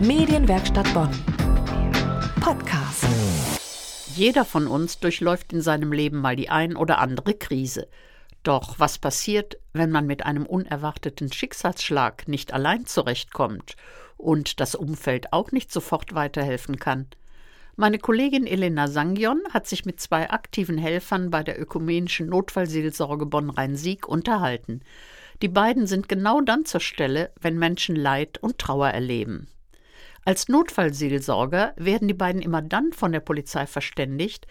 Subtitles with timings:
[0.00, 1.10] Medienwerkstatt Bonn.
[2.40, 3.04] Podcast.
[4.16, 7.86] Jeder von uns durchläuft in seinem Leben mal die ein oder andere Krise.
[8.42, 13.76] Doch was passiert, wenn man mit einem unerwarteten Schicksalsschlag nicht allein zurechtkommt
[14.16, 17.06] und das Umfeld auch nicht sofort weiterhelfen kann?
[17.76, 24.08] Meine Kollegin Elena Sangion hat sich mit zwei aktiven Helfern bei der ökumenischen Notfallseelsorge Bonn-Rhein-Sieg
[24.08, 24.80] unterhalten.
[25.42, 29.46] Die beiden sind genau dann zur Stelle, wenn Menschen Leid und Trauer erleben.
[30.24, 34.46] Als Notfallseelsorger werden die beiden immer dann von der Polizei verständigt,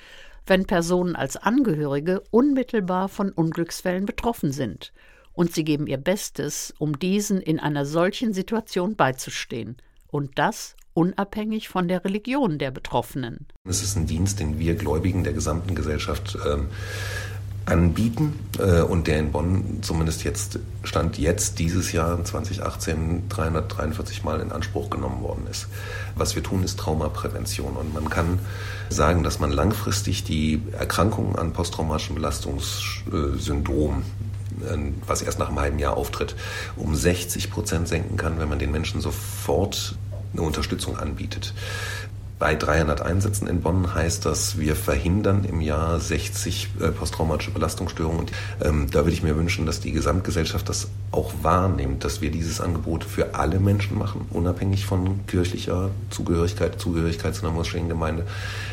[0.45, 4.91] wenn Personen als Angehörige unmittelbar von Unglücksfällen betroffen sind,
[5.33, 9.77] und sie geben ihr Bestes, um diesen in einer solchen Situation beizustehen.
[10.07, 13.47] Und das unabhängig von der Religion der Betroffenen.
[13.63, 16.67] Es ist ein Dienst, den wir Gläubigen der gesamten Gesellschaft ähm,
[17.65, 24.39] anbieten äh, und der in Bonn zumindest jetzt stand jetzt dieses Jahr 2018 343 Mal
[24.39, 25.67] in Anspruch genommen worden ist.
[26.15, 28.39] Was wir tun, ist Traumaprävention und man kann
[28.89, 34.03] sagen, dass man langfristig die Erkrankungen an posttraumatischem Belastungssyndrom
[34.61, 36.35] äh, was erst nach einem halben Jahr auftritt,
[36.75, 39.95] um 60 Prozent senken kann, wenn man den Menschen sofort
[40.33, 41.53] eine Unterstützung anbietet.
[42.39, 48.21] Bei 300 Einsätzen in Bonn heißt das, wir verhindern im Jahr 60 äh, posttraumatische Belastungsstörungen.
[48.21, 48.31] Und
[48.61, 52.61] ähm, da würde ich mir wünschen, dass die Gesamtgesellschaft das auch wahrnimmt, dass wir dieses
[52.61, 58.25] Angebot für alle Menschen machen, unabhängig von kirchlicher Zugehörigkeit, Zugehörigkeit zu einer Moscheengemeinde.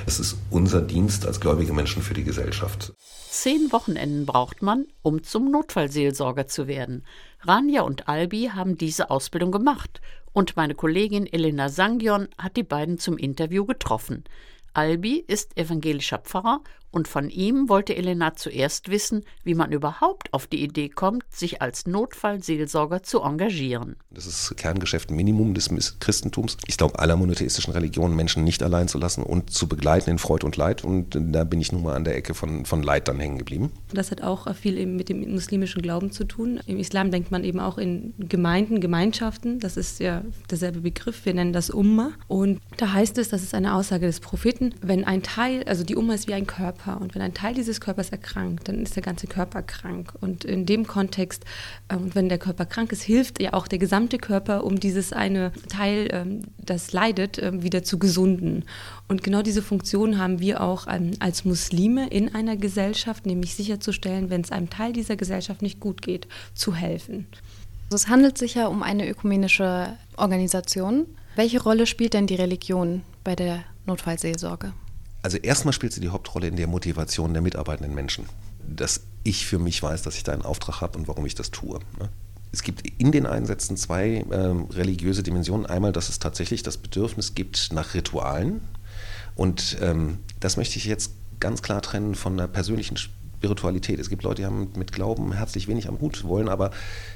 [0.06, 2.92] Es ist unser Dienst als gläubige Menschen für die Gesellschaft.
[3.30, 7.04] Zehn Wochenenden braucht man, um zum Notfallseelsorger zu werden.
[7.40, 10.00] Rania und Albi haben diese Ausbildung gemacht
[10.36, 14.22] und meine Kollegin Elena Sangion hat die beiden zum Interview getroffen.
[14.74, 16.60] Albi ist evangelischer Pfarrer
[16.96, 21.60] und von ihm wollte Elena zuerst wissen, wie man überhaupt auf die Idee kommt, sich
[21.60, 23.96] als Notfallseelsorger zu engagieren.
[24.10, 25.68] Das ist Kerngeschäft Minimum des
[26.00, 26.56] Christentums.
[26.66, 30.46] Ich glaube, aller monotheistischen Religionen Menschen nicht allein zu lassen und zu begleiten in Freud
[30.46, 30.84] und Leid.
[30.84, 33.72] Und da bin ich nun mal an der Ecke von, von Leid dann hängen geblieben.
[33.92, 36.60] Das hat auch viel eben mit dem muslimischen Glauben zu tun.
[36.64, 39.58] Im Islam denkt man eben auch in Gemeinden, Gemeinschaften.
[39.58, 41.26] Das ist ja derselbe Begriff.
[41.26, 42.12] Wir nennen das Umma.
[42.26, 45.94] Und da heißt es, das ist eine Aussage des Propheten, wenn ein Teil, also die
[45.94, 49.02] Umma ist wie ein Körper und wenn ein Teil dieses Körpers erkrankt, dann ist der
[49.02, 50.12] ganze Körper krank.
[50.20, 51.44] Und in dem Kontext,
[51.88, 55.52] ähm, wenn der Körper krank ist, hilft ja auch der gesamte Körper, um dieses eine
[55.68, 58.64] Teil, ähm, das leidet, ähm, wieder zu gesunden.
[59.08, 64.40] Und genau diese Funktion haben wir auch als Muslime in einer Gesellschaft, nämlich sicherzustellen, wenn
[64.40, 67.26] es einem Teil dieser Gesellschaft nicht gut geht, zu helfen.
[67.84, 71.06] Also es handelt sich ja um eine ökumenische Organisation.
[71.36, 74.72] Welche Rolle spielt denn die Religion bei der Notfallseelsorge?
[75.26, 78.26] Also erstmal spielt sie die Hauptrolle in der Motivation der mitarbeitenden Menschen.
[78.64, 81.50] Dass ich für mich weiß, dass ich da einen Auftrag habe und warum ich das
[81.50, 81.80] tue.
[81.98, 82.10] Ne?
[82.52, 85.66] Es gibt in den Einsätzen zwei ähm, religiöse Dimensionen.
[85.66, 88.60] Einmal, dass es tatsächlich das Bedürfnis gibt nach Ritualen.
[89.34, 91.10] Und ähm, das möchte ich jetzt
[91.40, 92.96] ganz klar trennen von einer persönlichen
[93.36, 93.98] Spiritualität.
[93.98, 96.70] Es gibt Leute, die haben mit Glauben herzlich wenig am Hut, wollen aber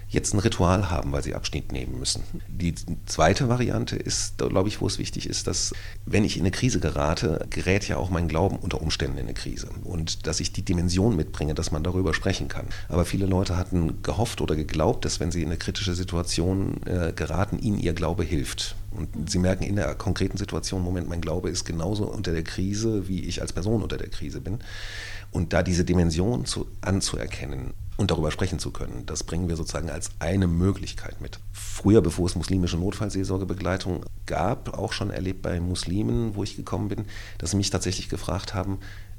[0.09, 2.23] jetzt ein Ritual haben, weil sie Abschied nehmen müssen.
[2.49, 2.75] Die
[3.07, 5.73] zweite Variante ist, glaube ich, wo es wichtig ist, dass
[6.05, 9.35] wenn ich in eine Krise gerate, gerät ja auch mein Glauben unter Umständen in eine
[9.35, 9.69] Krise.
[9.85, 12.67] Und dass ich die Dimension mitbringe, dass man darüber sprechen kann.
[12.89, 17.13] Aber viele Leute hatten gehofft oder geglaubt, dass wenn sie in eine kritische Situation äh,
[17.13, 18.75] geraten, ihnen ihr Glaube hilft.
[18.91, 23.07] Und sie merken in der konkreten Situation, Moment, mein Glaube ist genauso unter der Krise,
[23.09, 24.59] wie ich als Person unter der Krise bin.
[25.31, 29.91] Und da diese Dimension zu, anzuerkennen und darüber sprechen zu können, das bringen wir sozusagen
[29.91, 31.39] als eine Möglichkeit mit.
[31.53, 37.05] Früher, bevor es muslimische Notfallseelsorgebegleitung gab, auch schon erlebt bei Muslimen, wo ich gekommen bin,
[37.39, 38.79] dass sie mich tatsächlich gefragt haben,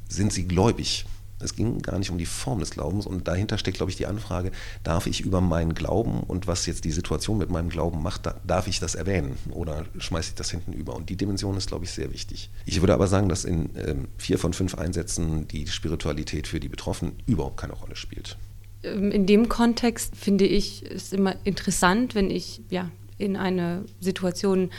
[0.09, 1.05] sind sie gläubig?
[1.41, 4.05] Es ging gar nicht um die Form des Glaubens und dahinter steckt, glaube ich, die
[4.05, 4.51] Anfrage,
[4.83, 8.67] darf ich über meinen Glauben und was jetzt die Situation mit meinem Glauben macht, darf
[8.67, 10.95] ich das erwähnen oder schmeiße ich das hinten über?
[10.95, 12.49] Und die Dimension ist, glaube ich, sehr wichtig.
[12.65, 16.69] Ich würde aber sagen, dass in ähm, vier von fünf Einsätzen die Spiritualität für die
[16.69, 18.37] Betroffenen überhaupt keine Rolle spielt.
[18.83, 24.71] Ähm, in dem Kontext finde ich es immer interessant, wenn ich ja, in eine Situation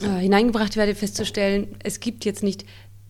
[0.00, 2.64] äh, hineingebracht werde, festzustellen, es gibt jetzt nicht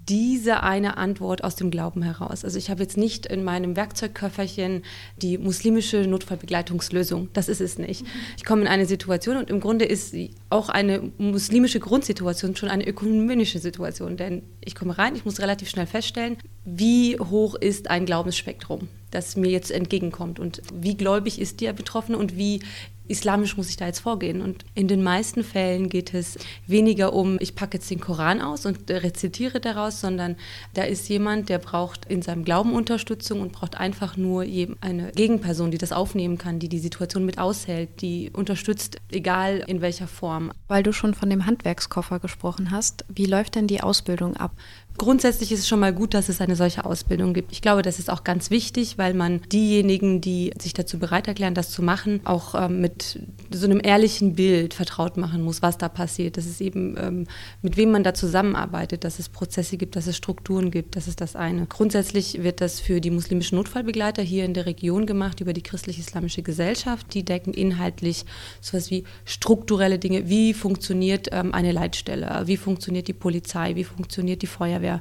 [0.08, 2.44] diese eine Antwort aus dem Glauben heraus.
[2.44, 4.82] Also ich habe jetzt nicht in meinem Werkzeugköfferchen
[5.16, 7.28] die muslimische Notfallbegleitungslösung.
[7.32, 8.04] Das ist es nicht.
[8.36, 10.14] Ich komme in eine Situation und im Grunde ist
[10.48, 14.16] auch eine muslimische Grundsituation schon eine ökumenische Situation.
[14.16, 19.36] Denn ich komme rein, ich muss relativ schnell feststellen, wie hoch ist ein Glaubensspektrum, das
[19.36, 22.60] mir jetzt entgegenkommt und wie gläubig ist der Betroffene und wie
[23.08, 24.40] islamisch muss ich da jetzt vorgehen.
[24.40, 28.66] Und in den meisten Fällen geht es weniger um, ich packe jetzt den Koran aus
[28.66, 30.36] und rezitiere daraus, sondern
[30.74, 35.70] da ist jemand, der braucht in seinem Glauben Unterstützung und braucht einfach nur eine Gegenperson,
[35.70, 40.52] die das aufnehmen kann, die die Situation mit aushält, die unterstützt, egal in welcher Form.
[40.68, 44.52] Weil du schon von dem Handwerkskoffer gesprochen hast, wie läuft denn die Ausbildung ab?
[44.98, 47.52] Grundsätzlich ist es schon mal gut, dass es eine solche Ausbildung gibt.
[47.52, 51.54] Ich glaube, das ist auch ganz wichtig, weil man diejenigen, die sich dazu bereit erklären,
[51.54, 55.88] das zu machen, auch ähm, mit so einem ehrlichen Bild vertraut machen muss, was da
[55.88, 56.36] passiert.
[56.36, 57.26] Dass es eben, ähm,
[57.62, 60.96] mit wem man da zusammenarbeitet, dass es Prozesse gibt, dass es Strukturen gibt.
[60.96, 61.66] Das ist das eine.
[61.66, 66.42] Grundsätzlich wird das für die muslimischen Notfallbegleiter hier in der Region gemacht über die christlich-islamische
[66.42, 67.12] Gesellschaft.
[67.14, 68.24] Die decken inhaltlich
[68.60, 70.28] sowas wie strukturelle Dinge.
[70.28, 72.42] Wie funktioniert ähm, eine Leitstelle?
[72.46, 73.74] Wie funktioniert die Polizei?
[73.74, 75.00] Wie funktioniert die Feuerwehr?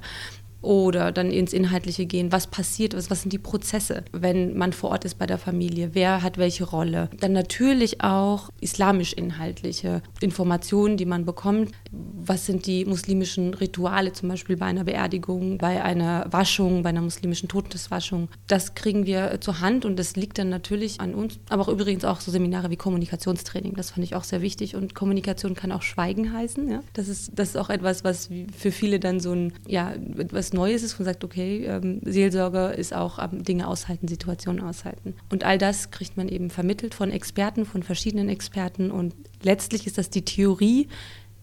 [0.65, 2.31] Oder dann ins Inhaltliche gehen.
[2.31, 5.91] Was passiert, was, was sind die Prozesse, wenn man vor Ort ist bei der Familie?
[5.93, 7.07] Wer hat welche Rolle?
[7.19, 11.71] Dann natürlich auch islamisch-inhaltliche Informationen, die man bekommt.
[11.91, 17.01] Was sind die muslimischen Rituale, zum Beispiel bei einer Beerdigung, bei einer Waschung, bei einer
[17.01, 18.29] muslimischen Todeswaschung?
[18.47, 21.37] Das kriegen wir zur Hand und das liegt dann natürlich an uns.
[21.49, 23.75] Aber auch übrigens auch so Seminare wie Kommunikationstraining.
[23.75, 26.67] Das fand ich auch sehr wichtig und Kommunikation kann auch Schweigen heißen.
[26.67, 26.81] Ja?
[26.93, 30.81] Das, ist, das ist auch etwas, was für viele dann so ein, ja, etwas Neues
[30.81, 35.13] ist, man sagt, okay, ähm, Seelsorge ist auch ähm, Dinge aushalten, Situationen aushalten.
[35.29, 38.89] Und all das kriegt man eben vermittelt von Experten, von verschiedenen Experten.
[38.89, 39.13] Und
[39.43, 40.87] letztlich ist das die Theorie,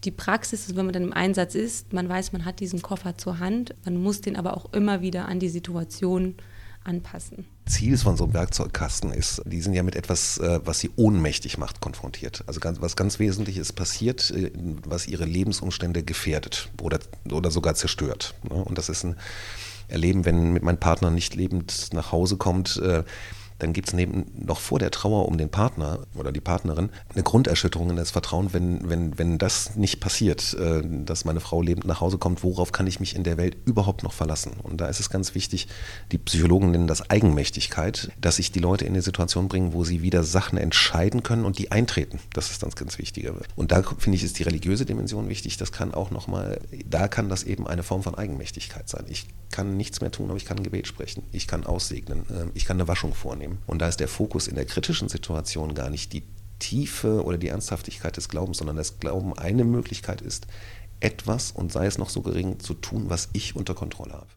[0.05, 3.17] die Praxis ist, wenn man dann im Einsatz ist, man weiß, man hat diesen Koffer
[3.17, 6.35] zur Hand, man muss den aber auch immer wieder an die Situation
[6.85, 7.47] anpassen.
[7.67, 11.59] Ziel von so einem Werkzeugkasten ist, die sind ja mit etwas, äh, was sie ohnmächtig
[11.59, 12.45] macht, konfrontiert.
[12.47, 14.51] Also ganz, was ganz Wesentliches passiert, äh,
[14.87, 16.99] was ihre Lebensumstände gefährdet oder,
[17.31, 18.35] oder sogar zerstört.
[18.49, 18.57] Ne?
[18.57, 19.17] Und das ist ein
[19.89, 23.05] Erleben, wenn mein Partner nicht lebend nach Hause kommt, äh,
[23.63, 27.23] dann gibt es neben noch vor der Trauer um den Partner oder die Partnerin eine
[27.23, 31.87] Grunderschütterung in das Vertrauen, wenn, wenn, wenn das nicht passiert, äh, dass meine Frau lebend
[31.87, 34.53] nach Hause kommt, worauf kann ich mich in der Welt überhaupt noch verlassen?
[34.63, 35.69] Und da ist es ganz wichtig,
[36.11, 40.03] die Psychologen nennen das Eigenmächtigkeit, dass sich die Leute in eine Situation bringen, wo sie
[40.03, 42.19] wieder Sachen entscheiden können und die eintreten.
[42.33, 43.35] Das ist das ganz Wichtige.
[43.55, 45.57] Und da finde ich, ist die religiöse Dimension wichtig.
[45.57, 49.05] Das kann auch nochmal, da kann das eben eine Form von Eigenmächtigkeit sein.
[49.09, 51.23] Ich kann nichts mehr tun, aber ich kann ein Gebet sprechen.
[51.31, 52.25] Ich kann aussegnen.
[52.31, 53.52] Ähm, ich kann eine Waschung vornehmen.
[53.67, 56.25] Und da ist der Fokus in der kritischen Situation gar nicht die
[56.59, 60.47] Tiefe oder die Ernsthaftigkeit des Glaubens, sondern das Glauben eine Möglichkeit ist,
[61.01, 64.29] etwas und sei es noch so gering zu tun, was ich unter Kontrolle habe.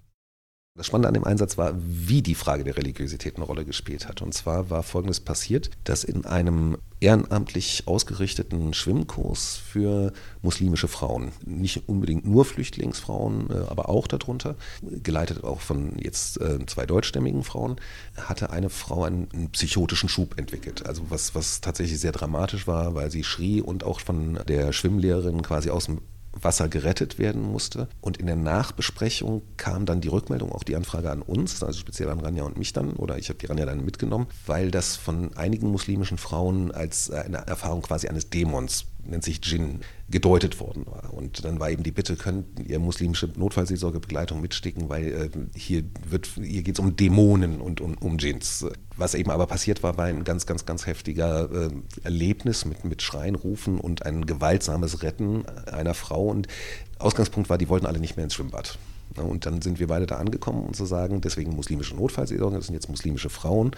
[0.77, 4.21] Das Spannende an dem Einsatz war, wie die Frage der Religiosität eine Rolle gespielt hat.
[4.21, 10.11] Und zwar war Folgendes passiert, dass in einem ehrenamtlich ausgerichteten Schwimmkurs für
[10.41, 16.65] muslimische Frauen, nicht unbedingt nur Flüchtlingsfrauen, äh, aber auch darunter, geleitet auch von jetzt äh,
[16.65, 17.77] zwei deutschstämmigen Frauen,
[18.17, 20.85] hatte eine Frau einen, psychotischen Schub entwickelt.
[20.85, 25.41] Also was, was tatsächlich sehr dramatisch war, weil sie schrie und auch von der Schwimmlehrerin
[25.41, 26.01] quasi aus dem
[26.41, 27.87] Wasser gerettet werden musste.
[28.01, 32.09] Und in der Nachbesprechung kam dann die Rückmeldung, auch die Anfrage an uns, also speziell
[32.09, 35.35] an Ranja und mich dann, oder ich habe die Ranja dann mitgenommen, weil das von
[35.35, 41.13] einigen muslimischen Frauen als eine Erfahrung quasi eines Dämons nennt sich Djinn, gedeutet worden war.
[41.13, 45.83] Und dann war eben die Bitte, könnt ihr muslimische Notfallseelsorgebegleitung mitsticken, weil äh, hier,
[46.41, 48.65] hier geht es um Dämonen und um, um Djinns.
[48.97, 51.69] Was eben aber passiert war, war ein ganz, ganz, ganz heftiger äh,
[52.03, 56.27] Erlebnis mit, mit Schreien, Rufen und ein gewaltsames Retten einer Frau.
[56.27, 56.47] Und
[56.99, 58.77] Ausgangspunkt war, die wollten alle nicht mehr ins Schwimmbad.
[59.23, 62.75] Und dann sind wir beide da angekommen, um zu sagen, deswegen muslimische Notfallseelsorge, das sind
[62.75, 63.71] jetzt muslimische Frauen.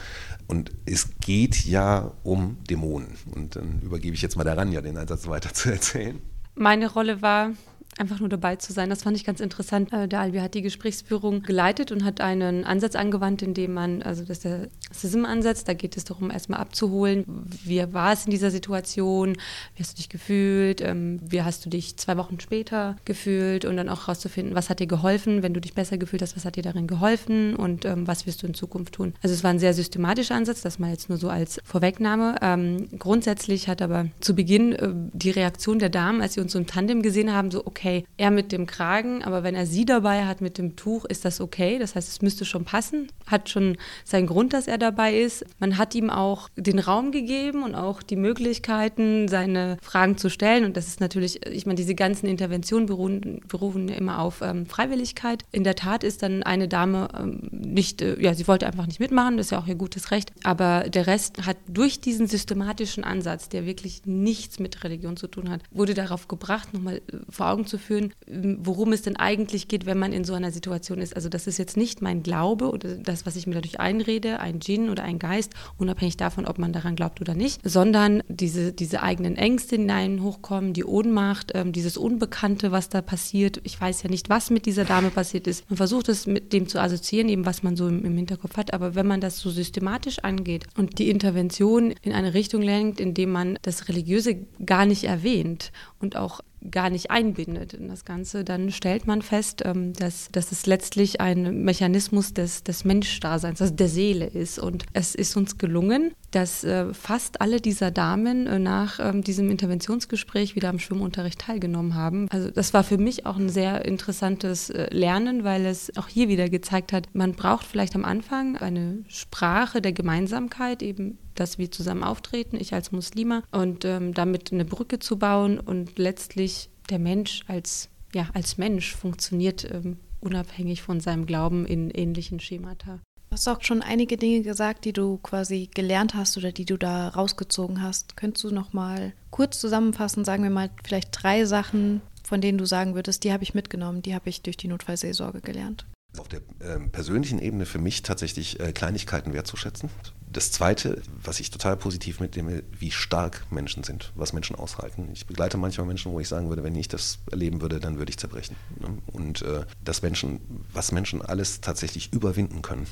[0.47, 3.09] Und es geht ja um Dämonen.
[3.35, 6.19] Und dann übergebe ich jetzt mal daran, ja den Einsatz weiter zu erzählen.
[6.55, 7.51] Meine Rolle war
[7.97, 8.89] einfach nur dabei zu sein.
[8.89, 9.91] Das fand ich ganz interessant.
[9.91, 14.01] Äh, der Albi hat die Gesprächsführung geleitet und hat einen Ansatz angewandt, in dem man,
[14.01, 17.25] also das ist der SISM-Ansatz, da geht es darum, erstmal abzuholen,
[17.63, 19.37] wie war es in dieser Situation,
[19.75, 23.77] wie hast du dich gefühlt, ähm, wie hast du dich zwei Wochen später gefühlt und
[23.77, 26.55] dann auch herauszufinden, was hat dir geholfen, wenn du dich besser gefühlt hast, was hat
[26.55, 29.13] dir darin geholfen und ähm, was wirst du in Zukunft tun.
[29.21, 32.35] Also es war ein sehr systematischer Ansatz, das mal jetzt nur so als Vorwegnahme.
[32.41, 36.59] Ähm, grundsätzlich hat aber zu Beginn äh, die Reaktion der Damen, als sie uns so
[36.59, 39.85] im Tandem gesehen haben, so okay, okay, er mit dem Kragen, aber wenn er sie
[39.85, 41.79] dabei hat mit dem Tuch, ist das okay.
[41.79, 43.07] Das heißt, es müsste schon passen.
[43.25, 45.45] Hat schon seinen Grund, dass er dabei ist.
[45.59, 50.65] Man hat ihm auch den Raum gegeben und auch die Möglichkeiten, seine Fragen zu stellen.
[50.65, 55.43] Und das ist natürlich, ich meine, diese ganzen Interventionen beruhen, berufen immer auf ähm, Freiwilligkeit.
[55.51, 58.99] In der Tat ist dann eine Dame ähm, nicht, äh, ja, sie wollte einfach nicht
[58.99, 60.31] mitmachen, das ist ja auch ihr gutes Recht.
[60.43, 65.49] Aber der Rest hat durch diesen systematischen Ansatz, der wirklich nichts mit Religion zu tun
[65.49, 69.85] hat, wurde darauf gebracht, nochmal äh, vor Augen zu auszuführen, worum es denn eigentlich geht,
[69.85, 71.15] wenn man in so einer Situation ist.
[71.15, 74.59] Also das ist jetzt nicht mein Glaube oder das, was ich mir dadurch einrede, ein
[74.59, 79.03] Djinn oder ein Geist, unabhängig davon, ob man daran glaubt oder nicht, sondern diese, diese
[79.03, 83.61] eigenen Ängste hinein hochkommen, die Ohnmacht, ähm, dieses Unbekannte, was da passiert.
[83.63, 85.69] Ich weiß ja nicht, was mit dieser Dame passiert ist.
[85.69, 88.73] Man versucht es mit dem zu assoziieren, eben was man so im, im Hinterkopf hat.
[88.73, 93.31] Aber wenn man das so systematisch angeht und die Intervention in eine Richtung lenkt, indem
[93.31, 98.71] man das Religiöse gar nicht erwähnt und auch gar nicht einbindet in das Ganze, dann
[98.71, 103.87] stellt man fest, ähm, dass, dass es letztlich ein Mechanismus des, des Menschdaseins, also der
[103.87, 104.59] Seele ist.
[104.59, 109.49] Und es ist uns gelungen, dass äh, fast alle dieser Damen äh, nach ähm, diesem
[109.49, 112.27] Interventionsgespräch wieder am Schwimmunterricht teilgenommen haben.
[112.29, 116.27] Also das war für mich auch ein sehr interessantes äh, Lernen, weil es auch hier
[116.27, 121.71] wieder gezeigt hat, man braucht vielleicht am Anfang eine Sprache der Gemeinsamkeit, eben dass wir
[121.71, 126.99] zusammen auftreten, ich als Muslima, und ähm, damit eine Brücke zu bauen und letztlich der
[126.99, 132.99] Mensch als, ja, als Mensch funktioniert ähm, unabhängig von seinem Glauben in ähnlichen Schemata.
[133.29, 136.77] Du hast auch schon einige Dinge gesagt, die du quasi gelernt hast oder die du
[136.77, 138.15] da rausgezogen hast.
[138.15, 142.65] Könntest du noch mal kurz zusammenfassen, sagen wir mal vielleicht drei Sachen, von denen du
[142.65, 145.85] sagen würdest, die habe ich mitgenommen, die habe ich durch die Notfallseelsorge gelernt?
[146.17, 149.89] Auf der äh, persönlichen Ebene für mich tatsächlich äh, Kleinigkeiten wertzuschätzen.
[150.37, 155.09] Das Zweite, was ich total positiv mitnehme, wie stark Menschen sind, was Menschen aushalten.
[155.11, 158.11] Ich begleite manchmal Menschen, wo ich sagen würde, wenn ich das erleben würde, dann würde
[158.11, 158.55] ich zerbrechen.
[158.79, 158.99] Ne?
[159.07, 160.39] Und äh, dass Menschen,
[160.71, 162.85] was Menschen alles tatsächlich überwinden können.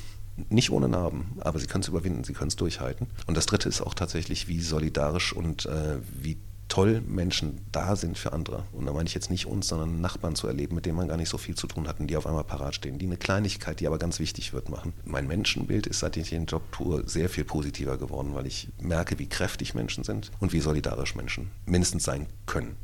[0.48, 3.06] Nicht ohne Narben, aber sie können es überwinden, sie können es durchhalten.
[3.28, 6.38] Und das Dritte ist auch tatsächlich, wie solidarisch und äh, wie
[6.68, 8.64] toll Menschen da sind für andere.
[8.72, 11.16] Und da meine ich jetzt nicht uns, sondern Nachbarn zu erleben, mit denen man gar
[11.16, 13.80] nicht so viel zu tun hat und die auf einmal parat stehen, die eine Kleinigkeit,
[13.80, 14.92] die aber ganz wichtig wird, machen.
[15.04, 19.18] Mein Menschenbild ist, seit ich den Job tue, sehr viel positiver geworden, weil ich merke,
[19.18, 22.76] wie kräftig Menschen sind und wie solidarisch Menschen mindestens sein können.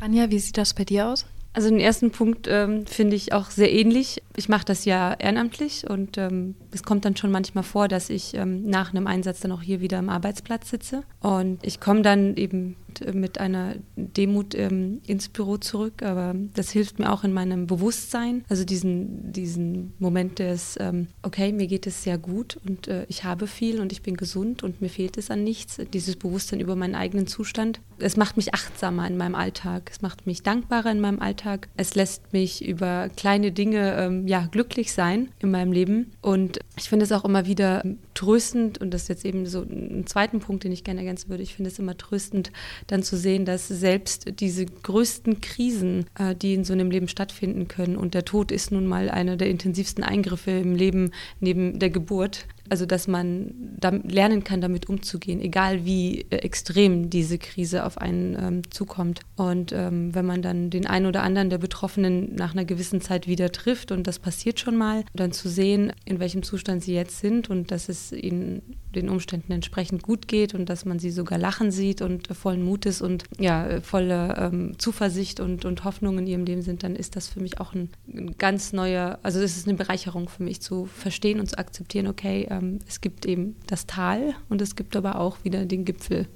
[0.00, 1.26] Ranja, wie sieht das bei dir aus?
[1.58, 4.22] Also den ersten Punkt ähm, finde ich auch sehr ähnlich.
[4.36, 8.34] Ich mache das ja ehrenamtlich und ähm, es kommt dann schon manchmal vor, dass ich
[8.34, 11.02] ähm, nach einem Einsatz dann auch hier wieder am Arbeitsplatz sitze.
[11.20, 12.76] Und ich komme dann eben
[13.12, 18.44] mit einer Demut ähm, ins Büro zurück, aber das hilft mir auch in meinem Bewusstsein.
[18.48, 23.24] Also diesen, diesen Moment des, ähm, okay, mir geht es sehr gut und äh, ich
[23.24, 25.80] habe viel und ich bin gesund und mir fehlt es an nichts.
[25.92, 27.80] Dieses Bewusstsein über meinen eigenen Zustand.
[27.98, 29.90] Es macht mich achtsamer in meinem Alltag.
[29.90, 31.68] Es macht mich dankbarer in meinem Alltag.
[31.76, 36.12] Es lässt mich über kleine Dinge ähm, ja, glücklich sein in meinem Leben.
[36.20, 37.82] Und ich finde es auch immer wieder
[38.14, 41.42] tröstend, und das ist jetzt eben so ein zweiten Punkt, den ich gerne ergänzen würde.
[41.42, 42.52] Ich finde es immer tröstend,
[42.86, 47.68] dann zu sehen, dass selbst diese größten Krisen, äh, die in so einem Leben stattfinden
[47.68, 51.90] können, und der Tod ist nun mal einer der intensivsten Eingriffe im Leben neben der
[51.90, 57.98] Geburt, also dass man lernen kann, damit umzugehen, egal wie äh, extrem diese Krise auf
[57.98, 59.20] einen ähm, zukommt.
[59.36, 63.26] Und ähm, wenn man dann den einen oder anderen der Betroffenen nach einer gewissen Zeit
[63.26, 67.20] wieder trifft, und das passiert schon mal, dann zu sehen, in welchem Zustand sie jetzt
[67.20, 68.62] sind und dass es ihnen
[68.94, 73.02] den Umständen entsprechend gut geht und dass man sie sogar lachen sieht und vollen Mutes
[73.02, 77.28] und ja, voller ähm, Zuversicht und, und Hoffnung in ihrem Leben sind, dann ist das
[77.28, 80.86] für mich auch ein, ein ganz neuer, also es ist eine Bereicherung für mich zu
[80.86, 85.20] verstehen und zu akzeptieren, okay, ähm, es gibt eben das Tal und es gibt aber
[85.20, 86.28] auch wieder den Gipfel.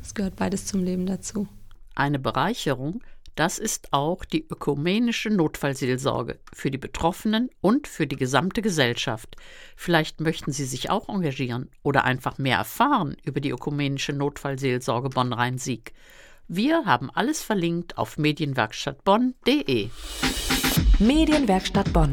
[0.00, 1.48] Es gehört beides zum Leben dazu.
[1.94, 3.02] Eine Bereicherung,
[3.34, 9.36] das ist auch die ökumenische Notfallseelsorge für die Betroffenen und für die gesamte Gesellschaft.
[9.74, 15.94] Vielleicht möchten Sie sich auch engagieren oder einfach mehr erfahren über die ökumenische Notfallseelsorge Bonn-Rhein-Sieg.
[16.48, 19.88] Wir haben alles verlinkt auf medienwerkstattbonn.de.
[20.98, 22.12] Medienwerkstatt Bonn.